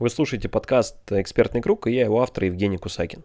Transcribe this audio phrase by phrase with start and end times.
[0.00, 3.22] Вы слушаете подкаст «Экспертный круг» и я его автор Евгений Кусакин.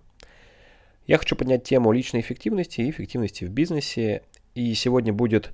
[1.07, 4.21] Я хочу поднять тему личной эффективности и эффективности в бизнесе.
[4.53, 5.51] И сегодня будет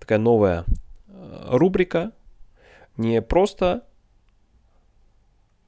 [0.00, 0.64] такая новая
[1.06, 2.10] э, рубрика.
[2.96, 3.86] Не просто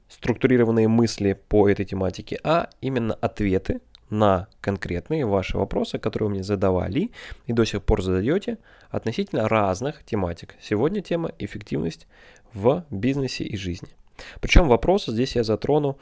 [0.09, 3.79] структурированные мысли по этой тематике, а именно ответы
[4.09, 7.11] на конкретные ваши вопросы, которые вы мне задавали
[7.45, 8.57] и до сих пор задаете
[8.89, 10.57] относительно разных тематик.
[10.59, 12.05] Сегодня тема эффективность
[12.53, 13.95] в бизнесе и жизни.
[14.41, 15.97] Причем вопросы здесь я затрону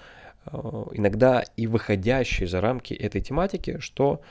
[0.46, 0.50] э,
[0.94, 4.22] иногда и выходящие за рамки этой тематики, что,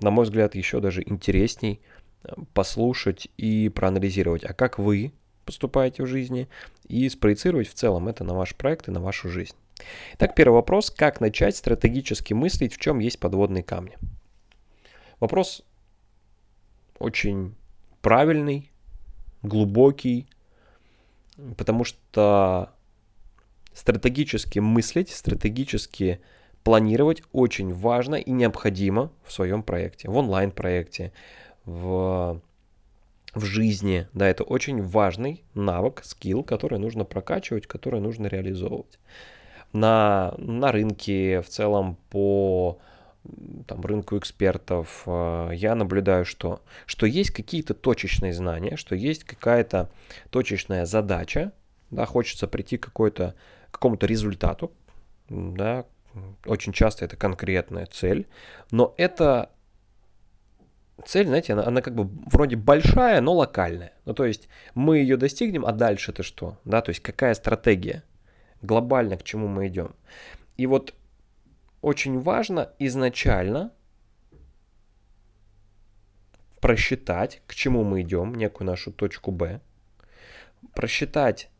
[0.00, 1.80] на мой взгляд, еще даже интересней
[2.24, 5.12] э, послушать и проанализировать, а как вы
[5.44, 6.48] поступаете в жизни,
[6.88, 9.54] и спроецировать в целом это на ваш проект и на вашу жизнь.
[10.14, 10.90] Итак, первый вопрос.
[10.90, 13.96] Как начать стратегически мыслить, в чем есть подводные камни?
[15.20, 15.62] Вопрос
[16.98, 17.54] очень
[18.02, 18.70] правильный,
[19.42, 20.26] глубокий,
[21.56, 22.72] потому что
[23.76, 26.20] стратегически мыслить, стратегически
[26.64, 31.12] планировать очень важно и необходимо в своем проекте, в онлайн-проекте,
[31.66, 32.40] в,
[33.34, 34.08] в жизни.
[34.14, 38.98] Да, это очень важный навык, скилл, который нужно прокачивать, который нужно реализовывать.
[39.72, 42.78] На, на рынке в целом по
[43.66, 49.90] там, рынку экспертов, э, я наблюдаю, что, что есть какие-то точечные знания, что есть какая-то
[50.30, 51.52] точечная задача,
[51.90, 53.34] да, хочется прийти к какой-то
[53.76, 54.72] какому-то результату,
[55.28, 55.84] да,
[56.46, 58.26] очень часто это конкретная цель,
[58.70, 59.50] но это
[61.04, 63.92] цель, знаете, она, она как бы вроде большая, но локальная.
[64.06, 66.58] Ну, то есть мы ее достигнем, а дальше это что?
[66.64, 68.02] Да, то есть какая стратегия?
[68.62, 69.94] Глобально к чему мы идем?
[70.56, 70.94] И вот
[71.82, 73.72] очень важно изначально
[76.60, 79.60] просчитать, к чему мы идем, некую нашу точку Б,
[80.74, 81.50] просчитать,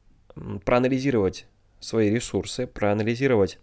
[0.64, 1.47] проанализировать
[1.87, 3.59] свои ресурсы, проанализировать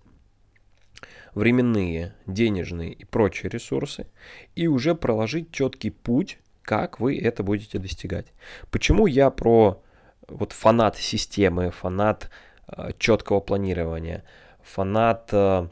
[1.35, 4.07] временные, денежные и прочие ресурсы
[4.55, 8.27] и уже проложить четкий путь, как вы это будете достигать.
[8.71, 9.81] Почему я про
[10.27, 12.29] вот фанат системы, фанат
[12.67, 14.23] э, четкого планирования,
[14.61, 15.67] фанат э,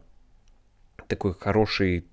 [1.07, 2.05] такой хорошей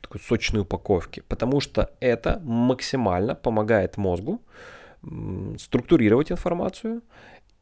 [0.00, 4.40] такой сочной упаковки, потому что это максимально помогает мозгу
[5.58, 7.02] структурировать информацию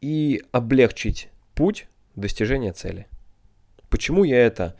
[0.02, 3.06] и облегчить путь достижения цели.
[3.88, 4.76] Почему я это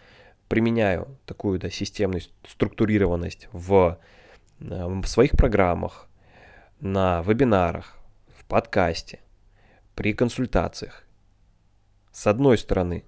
[0.48, 3.98] применяю, такую да, системность, структурированность в,
[4.60, 6.08] э, в своих программах,
[6.80, 7.96] на вебинарах,
[8.36, 9.20] в подкасте,
[9.94, 11.04] при консультациях.
[12.10, 13.04] С одной стороны,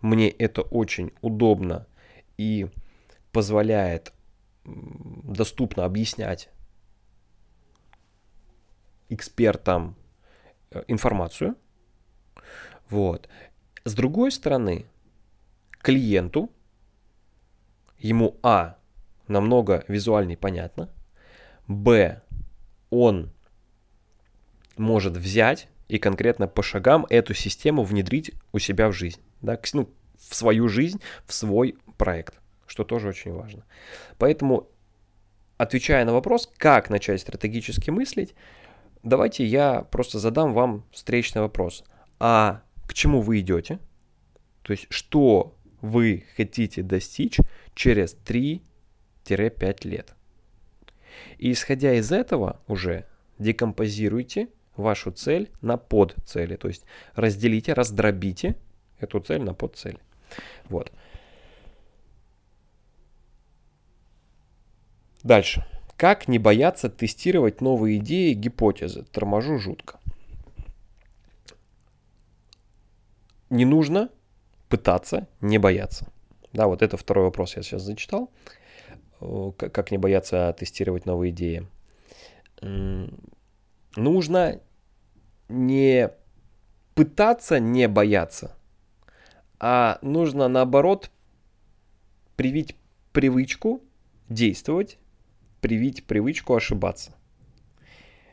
[0.00, 1.86] мне это очень удобно
[2.38, 2.68] и
[3.32, 4.12] позволяет
[4.64, 6.48] доступно объяснять
[9.08, 9.94] экспертам
[10.70, 11.54] э, информацию,
[12.90, 13.28] вот.
[13.84, 14.86] С другой стороны,
[15.80, 16.50] клиенту,
[17.98, 18.76] ему А,
[19.28, 20.90] намного визуальнее понятно,
[21.66, 22.22] Б,
[22.90, 23.32] он
[24.76, 29.88] может взять и конкретно по шагам эту систему внедрить у себя в жизнь, да, ну,
[30.18, 33.64] в свою жизнь, в свой проект, что тоже очень важно.
[34.18, 34.68] Поэтому,
[35.56, 38.34] отвечая на вопрос, как начать стратегически мыслить,
[39.02, 41.84] давайте я просто задам вам встречный вопрос.
[42.18, 43.78] А к чему вы идете,
[44.62, 47.38] то есть что вы хотите достичь
[47.74, 50.14] через 3-5 лет.
[51.38, 53.06] И исходя из этого уже
[53.38, 58.56] декомпозируйте вашу цель на подцели, то есть разделите, раздробите
[58.98, 59.98] эту цель на подцели.
[60.68, 60.92] Вот.
[65.22, 65.66] Дальше.
[65.96, 69.02] Как не бояться тестировать новые идеи, гипотезы?
[69.04, 69.95] Торможу жутко.
[73.50, 74.10] Не нужно
[74.68, 76.12] пытаться не бояться.
[76.52, 78.30] Да, вот это второй вопрос я сейчас зачитал.
[79.58, 81.66] Как не бояться тестировать новые идеи.
[83.96, 84.60] Нужно
[85.48, 86.10] не
[86.94, 88.56] пытаться не бояться,
[89.60, 91.10] а нужно наоборот
[92.36, 92.76] привить
[93.12, 93.82] привычку
[94.28, 94.98] действовать,
[95.60, 97.14] привить привычку ошибаться.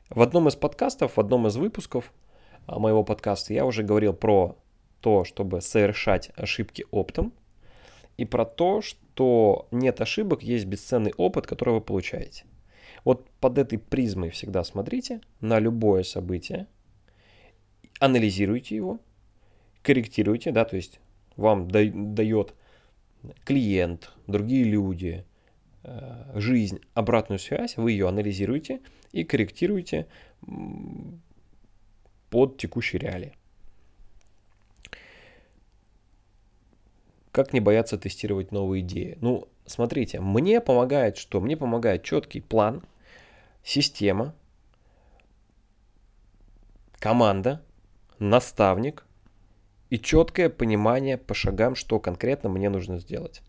[0.09, 2.11] В одном из подкастов, в одном из выпусков
[2.67, 4.57] а, моего подкаста я уже говорил про
[5.03, 7.33] то, чтобы совершать ошибки оптом,
[8.15, 12.45] и про то, что нет ошибок, есть бесценный опыт, который вы получаете.
[13.03, 16.67] Вот под этой призмой всегда смотрите на любое событие,
[17.99, 18.99] анализируйте его,
[19.81, 21.01] корректируйте, да, то есть
[21.35, 22.53] вам дает
[23.43, 25.25] клиент, другие люди,
[25.83, 28.79] э, жизнь обратную связь, вы ее анализируете
[29.11, 30.07] и корректируете
[32.29, 33.33] под текущие реалии.
[37.33, 39.17] Как не бояться тестировать новые идеи?
[39.19, 41.41] Ну, смотрите, мне помогает что?
[41.41, 42.83] Мне помогает четкий план,
[43.63, 44.35] система,
[46.99, 47.59] команда,
[48.19, 49.03] наставник
[49.89, 53.41] и четкое понимание по шагам, что конкретно мне нужно сделать.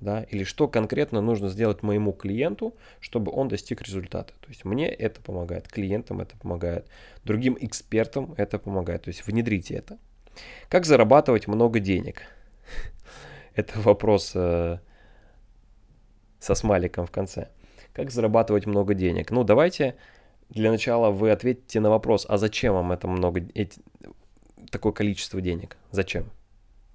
[0.00, 4.32] Да, или что конкретно нужно сделать моему клиенту, чтобы он достиг результата.
[4.40, 6.88] То есть мне это помогает, клиентам это помогает,
[7.22, 9.02] другим экспертам это помогает.
[9.02, 9.98] То есть внедрите это.
[10.68, 12.22] Как зарабатывать много денег?
[13.54, 14.78] Это вопрос э,
[16.38, 17.48] со смайликом в конце.
[17.92, 19.30] Как зарабатывать много денег?
[19.30, 19.96] Ну, давайте
[20.48, 23.80] для начала вы ответите на вопрос, а зачем вам это много, эти,
[24.70, 25.76] такое количество денег?
[25.90, 26.30] Зачем?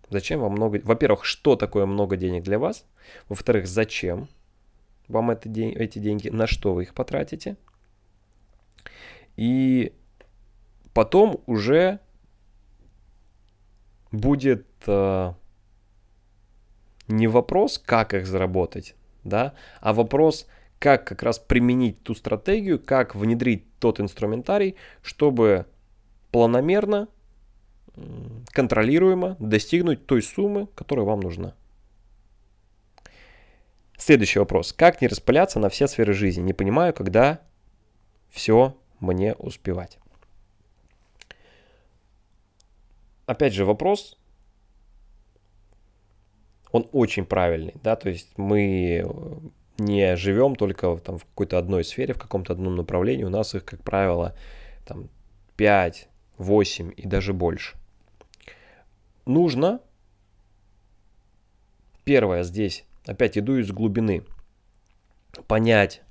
[0.10, 0.82] Зачем вам много...
[0.84, 2.86] Во-первых, что такое много денег для вас?
[3.30, 4.28] Во-вторых, зачем
[5.08, 6.30] вам это, эти деньги?
[6.30, 7.58] На что вы их потратите?
[9.36, 9.94] И
[10.94, 12.00] потом уже
[14.12, 15.34] будет э,
[17.08, 20.48] не вопрос, как их заработать, да, а вопрос,
[20.80, 25.66] как как раз применить ту стратегию, как внедрить тот инструментарий, чтобы
[26.32, 27.08] планомерно,
[28.52, 31.54] контролируемо достигнуть той суммы, которая вам нужна.
[33.98, 34.74] Следующий вопрос.
[34.74, 36.42] Как не распыляться на все сферы жизни?
[36.42, 37.40] Не понимаю, когда
[38.30, 39.98] все мне успевать.
[43.26, 44.20] Опять же, вопрос
[46.76, 49.38] он очень правильный, да, то есть мы э,
[49.78, 53.64] не живем только там, в какой-то одной сфере, в каком-то одном направлении, у нас их,
[53.64, 54.36] как правило,
[54.86, 55.08] там
[55.56, 57.78] 5, 8 и даже больше.
[59.26, 59.80] Нужно,
[62.04, 64.26] первое здесь, опять иду из глубины,
[65.48, 66.02] понять,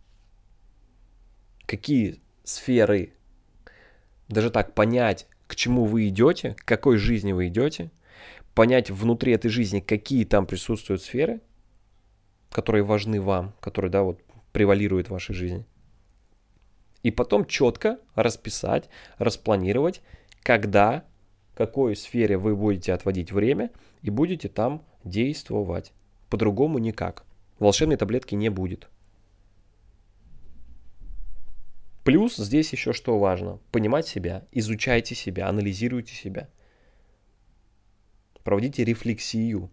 [1.67, 3.13] какие сферы,
[4.29, 7.91] даже так, понять, к чему вы идете, к какой жизни вы идете–
[8.55, 11.41] понять внутри этой жизни, какие там присутствуют сферы,
[12.51, 14.21] которые важны вам, которые, да, вот
[14.53, 15.67] превалируют в вашей жизни.
[17.03, 20.01] И потом четко расписать, распланировать,
[20.43, 21.05] когда,
[21.55, 23.71] какой сфере вы будете отводить время
[24.03, 25.93] и будете там действовать.
[26.31, 27.25] По-другому никак.
[27.59, 28.89] Волшебной таблетки не будет.
[32.05, 33.59] Плюс здесь еще что важно.
[33.71, 36.49] Понимать себя, изучайте себя, анализируйте себя–
[38.45, 39.71] проводите рефлексию.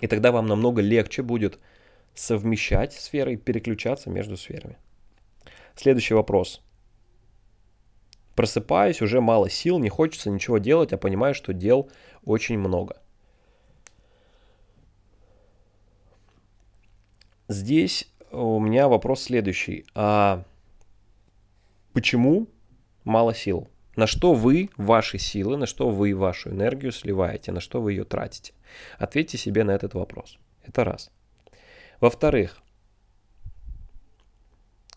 [0.00, 1.58] И тогда вам намного легче будет
[2.14, 4.78] совмещать сферы и переключаться между сферами.
[5.74, 6.62] Следующий вопрос.
[8.36, 11.90] Просыпаюсь, уже мало сил, не хочется ничего делать, а понимаю, что дел
[12.24, 13.00] очень много.
[17.48, 19.86] Здесь у меня вопрос следующий.
[19.94, 20.44] А
[21.92, 22.48] почему
[23.04, 23.68] мало сил?
[23.96, 28.04] На что вы ваши силы, на что вы вашу энергию сливаете, на что вы ее
[28.04, 28.52] тратите?
[28.98, 30.38] Ответьте себе на этот вопрос.
[30.64, 31.10] Это раз.
[32.00, 32.60] Во-вторых,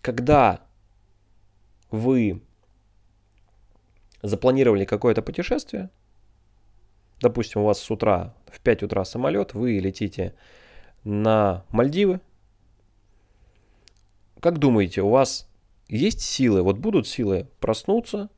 [0.01, 0.61] когда
[1.91, 2.41] вы
[4.23, 5.89] запланировали какое-то путешествие,
[7.21, 10.33] допустим, у вас с утра в 5 утра самолет, вы летите
[11.03, 12.19] на Мальдивы,
[14.39, 15.47] как думаете, у вас
[15.87, 18.29] есть силы, вот будут силы проснуться,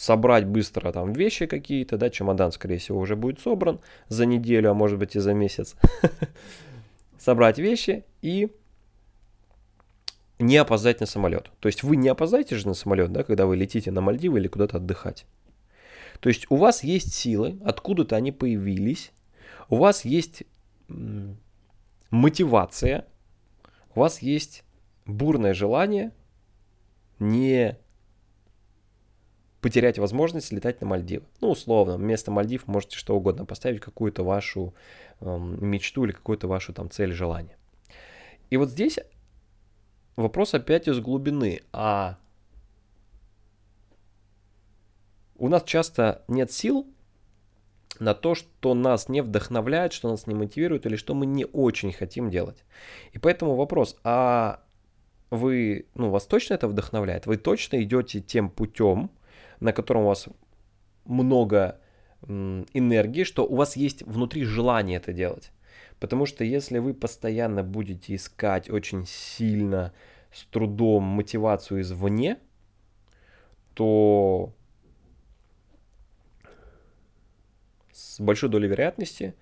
[0.00, 4.74] собрать быстро там вещи какие-то, да, чемодан, скорее всего, уже будет собран за неделю, а
[4.74, 5.76] может быть и за месяц.
[7.18, 8.48] Собрать вещи и
[10.38, 11.50] не опоздать на самолет.
[11.60, 14.48] То есть вы не опоздаете же на самолет, да, когда вы летите на Мальдивы или
[14.48, 15.26] куда-то отдыхать.
[16.20, 19.12] То есть у вас есть силы, откуда-то они появились,
[19.68, 20.44] у вас есть
[22.08, 23.04] мотивация,
[23.94, 24.64] у вас есть
[25.04, 26.12] бурное желание
[27.18, 27.76] не
[29.60, 31.24] потерять возможность летать на Мальдивы.
[31.40, 34.74] Ну, условно, вместо Мальдив можете что угодно поставить, какую-то вашу
[35.20, 37.56] э, мечту или какую-то вашу там цель, желание.
[38.48, 38.98] И вот здесь
[40.16, 41.60] вопрос опять из глубины.
[41.72, 42.18] А
[45.36, 46.86] у нас часто нет сил
[47.98, 51.92] на то, что нас не вдохновляет, что нас не мотивирует или что мы не очень
[51.92, 52.64] хотим делать.
[53.12, 54.62] И поэтому вопрос, а
[55.30, 57.26] вы, ну, вас точно это вдохновляет?
[57.26, 59.10] Вы точно идете тем путем,
[59.60, 60.28] на котором у вас
[61.04, 61.80] много
[62.22, 65.52] энергии, что у вас есть внутри желание это делать.
[65.98, 69.92] Потому что если вы постоянно будете искать очень сильно,
[70.32, 72.38] с трудом мотивацию извне,
[73.74, 74.54] то
[77.92, 79.34] с большой долей вероятности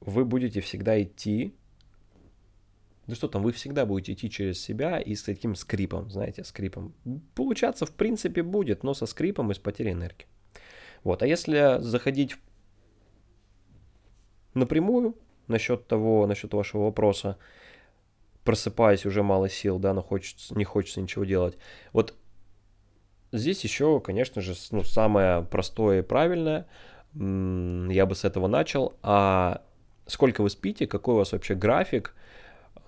[0.00, 1.54] вы будете всегда идти
[3.10, 6.94] Ну что там, вы всегда будете идти через себя и с таким скрипом, знаете, скрипом.
[7.34, 10.26] Получаться в принципе будет, но со скрипом и с потерей энергии.
[11.02, 12.36] Вот, а если заходить
[14.54, 15.16] напрямую
[15.48, 17.36] насчет того, насчет вашего вопроса,
[18.44, 21.58] просыпаясь, уже мало сил, да, но хочется, не хочется ничего делать.
[21.92, 22.14] Вот
[23.32, 26.68] здесь еще, конечно же, ну, самое простое и правильное,
[27.12, 29.64] я бы с этого начал, а
[30.06, 32.14] сколько вы спите, какой у вас вообще график,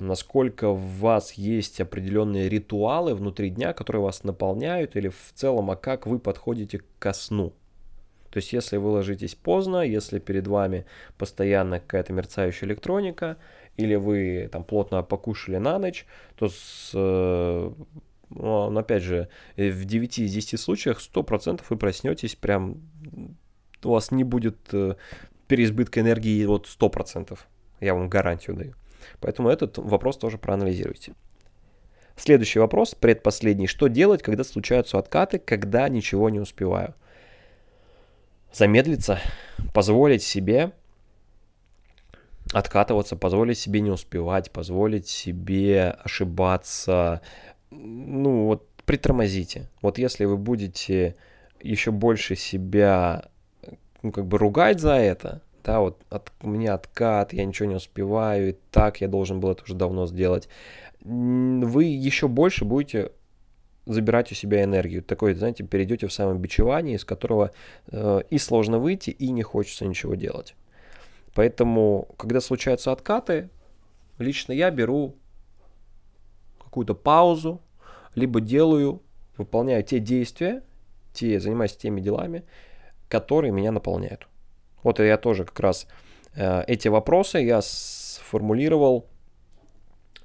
[0.00, 5.76] насколько у вас есть определенные ритуалы внутри дня, которые вас наполняют, или в целом, а
[5.76, 7.52] как вы подходите ко сну.
[8.30, 10.86] То есть, если вы ложитесь поздно, если перед вами
[11.18, 13.36] постоянно какая-то мерцающая электроника,
[13.76, 16.06] или вы там плотно покушали на ночь,
[16.36, 17.72] то с, э,
[18.30, 22.80] ну, опять же, в 9 из 10 случаях 100% вы проснетесь прям,
[23.84, 24.94] у вас не будет э,
[25.46, 27.38] переизбытка энергии вот 100%.
[27.80, 28.74] Я вам гарантию даю.
[29.20, 31.14] Поэтому этот вопрос тоже проанализируйте.
[32.16, 33.66] Следующий вопрос, предпоследний.
[33.66, 36.94] Что делать, когда случаются откаты, когда ничего не успеваю?
[38.52, 39.18] Замедлиться,
[39.72, 40.72] позволить себе
[42.52, 47.22] откатываться, позволить себе не успевать, позволить себе ошибаться.
[47.70, 49.70] Ну вот притормозите.
[49.80, 51.16] Вот если вы будете
[51.60, 53.26] еще больше себя
[54.02, 57.76] ну, как бы ругать за это, да, вот от, у меня откат, я ничего не
[57.76, 60.48] успеваю, и так я должен был это уже давно сделать,
[61.00, 63.12] вы еще больше будете
[63.86, 65.02] забирать у себя энергию.
[65.02, 67.50] Такой, знаете, перейдете в самобичевание, из которого
[67.88, 70.54] э, и сложно выйти, и не хочется ничего делать.
[71.34, 73.48] Поэтому, когда случаются откаты,
[74.18, 75.16] лично я беру
[76.62, 77.60] какую-то паузу,
[78.14, 79.02] либо делаю,
[79.36, 80.62] выполняю те действия,
[81.12, 82.44] те, занимаюсь теми делами,
[83.08, 84.28] которые меня наполняют.
[84.82, 85.86] Вот я тоже как раз
[86.34, 89.06] э, эти вопросы я сформулировал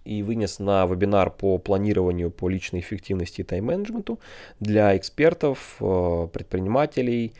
[0.07, 4.19] и вынес на вебинар по планированию по личной эффективности и тайм-менеджменту
[4.59, 7.33] для экспертов, э, предпринимателей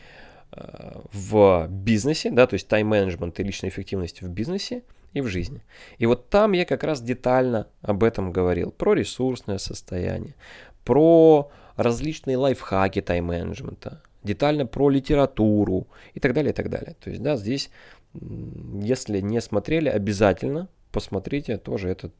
[0.52, 4.84] э, в бизнесе, да, то есть тайм-менеджмент и личная эффективность в бизнесе
[5.14, 5.62] и в жизни.
[5.98, 10.36] И вот там я как раз детально об этом говорил, про ресурсное состояние,
[10.84, 16.96] про различные лайфхаки тайм-менеджмента, детально про литературу и так далее, и так далее.
[17.00, 17.72] То есть, да, здесь,
[18.14, 22.14] если не смотрели, обязательно посмотрите тоже этот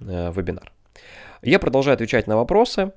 [0.00, 0.72] э, вебинар.
[1.42, 2.92] Я продолжаю отвечать на вопросы.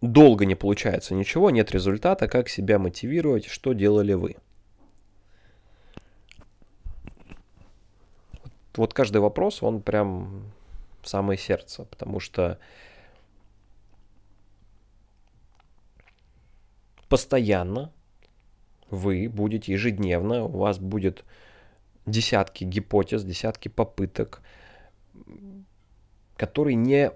[0.00, 4.36] Долго не получается ничего, нет результата, как себя мотивировать, что делали вы.
[8.76, 10.52] Вот каждый вопрос, он прям
[11.02, 12.58] самое сердце, потому что
[17.14, 17.92] постоянно
[18.90, 21.24] вы будете ежедневно, у вас будет
[22.06, 24.42] десятки гипотез, десятки попыток,
[26.36, 27.12] которые не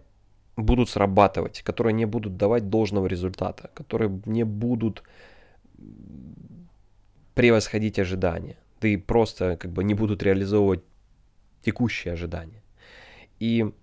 [0.57, 5.03] будут срабатывать, которые не будут давать должного результата, которые не будут
[7.35, 10.85] превосходить ожидания, да и просто как бы не будут реализовывать
[11.63, 12.63] текущие ожидания.
[13.41, 13.75] И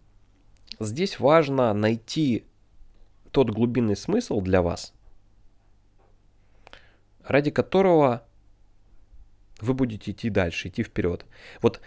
[0.80, 2.46] здесь важно найти
[3.32, 4.94] тот глубинный смысл для вас,
[7.28, 8.24] ради которого
[9.62, 11.26] вы будете идти дальше, идти вперед.
[11.62, 11.82] Вот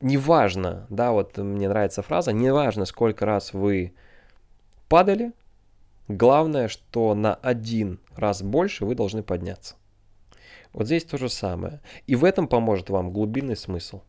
[0.00, 3.94] неважно, да, вот мне нравится фраза, неважно, сколько раз вы
[4.88, 5.32] падали,
[6.08, 9.76] главное, что на один раз больше вы должны подняться.
[10.72, 11.80] Вот здесь то же самое.
[12.06, 14.02] И в этом поможет вам глубинный смысл.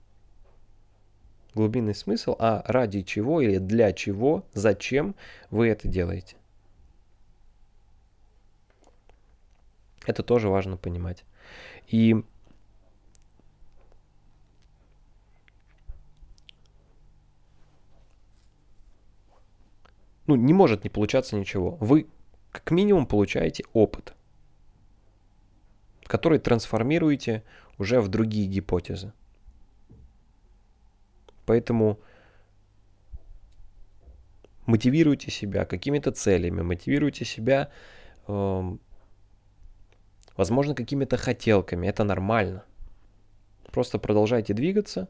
[1.54, 5.16] Глубинный смысл, а ради чего или для чего, зачем
[5.52, 6.36] вы это делаете.
[10.06, 11.26] Это тоже важно понимать.
[11.88, 12.16] И
[20.28, 21.78] ну, не может не получаться ничего.
[21.80, 22.08] Вы
[22.52, 24.14] как минимум получаете опыт,
[26.04, 27.44] который трансформируете
[27.78, 29.12] уже в другие гипотезы.
[31.46, 32.00] Поэтому
[34.66, 37.72] мотивируйте себя какими-то целями, мотивируйте себя
[38.28, 38.78] э,
[40.36, 41.88] возможно, какими-то хотелками.
[41.88, 42.64] Это нормально.
[43.72, 45.10] Просто продолжайте двигаться,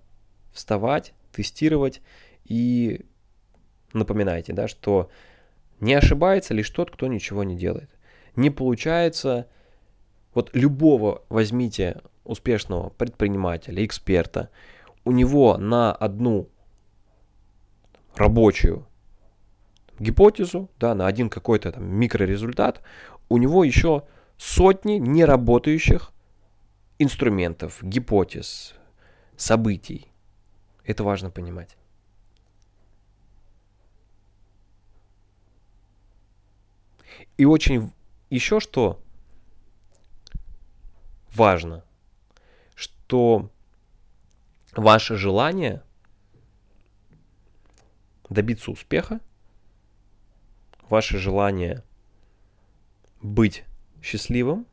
[0.51, 2.01] вставать, тестировать
[2.45, 3.05] и
[3.93, 5.09] напоминайте, да, что
[5.79, 7.89] не ошибается лишь тот, кто ничего не делает.
[8.35, 9.47] Не получается,
[10.33, 14.49] вот любого возьмите успешного предпринимателя, эксперта,
[15.03, 16.49] у него на одну
[18.15, 18.87] рабочую
[19.99, 22.81] гипотезу, да, на один какой-то там микрорезультат,
[23.29, 24.03] у него еще
[24.37, 26.11] сотни неработающих
[26.99, 28.73] инструментов, гипотез,
[29.35, 30.07] событий.
[30.83, 31.77] Это важно понимать.
[37.37, 37.91] И очень
[38.29, 39.01] еще что
[41.33, 41.83] важно,
[42.75, 43.51] что
[44.73, 45.83] ваше желание
[48.29, 49.19] добиться успеха,
[50.89, 51.83] ваше желание
[53.21, 53.65] быть
[54.05, 54.67] счастливым,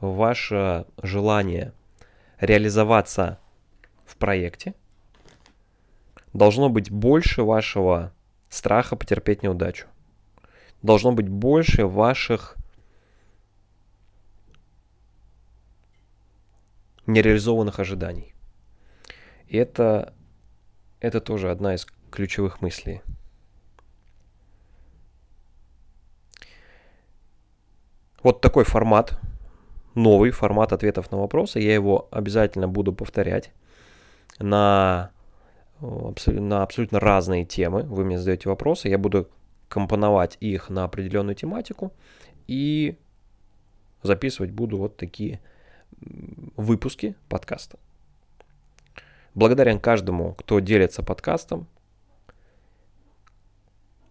[0.00, 1.72] ваше желание
[2.40, 3.38] реализоваться
[4.04, 4.74] в проекте
[6.32, 8.12] должно быть больше вашего
[8.48, 9.86] страха потерпеть неудачу.
[10.82, 12.56] Должно быть больше ваших
[17.06, 18.34] нереализованных ожиданий.
[19.46, 20.12] И это,
[20.98, 23.02] это тоже одна из ключевых мыслей.
[28.26, 29.20] Вот такой формат,
[29.94, 31.60] новый формат ответов на вопросы.
[31.60, 33.52] Я его обязательно буду повторять
[34.40, 35.12] на,
[35.80, 37.84] на абсолютно разные темы.
[37.84, 39.28] Вы мне задаете вопросы, я буду
[39.68, 41.92] компоновать их на определенную тематику
[42.48, 42.98] и
[44.02, 45.38] записывать буду вот такие
[46.56, 47.78] выпуски подкаста.
[49.36, 51.68] Благодарен каждому, кто делится подкастом,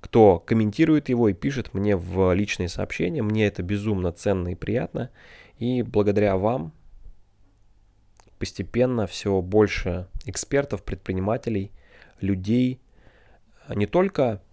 [0.05, 3.23] кто комментирует его и пишет мне в личные сообщения.
[3.23, 5.09] Мне это безумно ценно и приятно.
[5.57, 6.73] И благодаря вам
[8.37, 11.71] постепенно все больше экспертов, предпринимателей,
[12.21, 12.79] людей
[13.67, 14.43] не только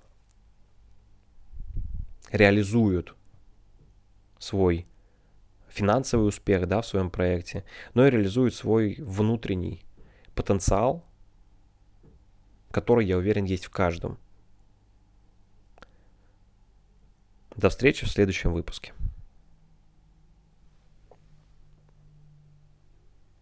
[2.31, 3.15] реализуют
[4.39, 4.87] свой
[5.69, 9.85] финансовый успех да, в своем проекте, но и реализуют свой внутренний
[10.35, 11.05] потенциал,
[12.71, 14.17] который, я уверен, есть в каждом.
[17.57, 18.93] До встречи в следующем выпуске.